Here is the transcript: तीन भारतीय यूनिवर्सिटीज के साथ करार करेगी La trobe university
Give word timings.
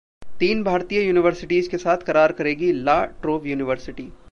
तीन 0.39 0.63
भारतीय 0.63 1.01
यूनिवर्सिटीज 1.01 1.67
के 1.67 1.77
साथ 1.77 1.97
करार 1.97 2.31
करेगी 2.31 2.71
La 2.85 2.97
trobe 3.25 3.47
university 3.55 4.11